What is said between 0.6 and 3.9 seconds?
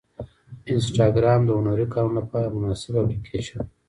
انسټاګرام د هنري کارونو لپاره مناسب اپلیکیشن دی.